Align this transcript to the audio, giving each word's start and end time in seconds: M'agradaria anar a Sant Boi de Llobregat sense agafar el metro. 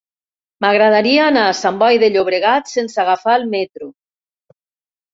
M'agradaria 0.63 1.27
anar 1.33 1.43
a 1.51 1.53
Sant 1.59 1.77
Boi 1.85 2.01
de 2.05 2.11
Llobregat 2.17 2.75
sense 2.75 3.01
agafar 3.07 3.39
el 3.39 3.49
metro. 3.57 3.95